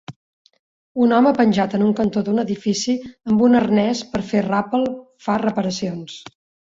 [1.07, 2.95] Un home penjat en un cantó d'un edifici
[3.33, 4.87] amb un arnès per fer ràpel
[5.27, 6.19] fa reparacions.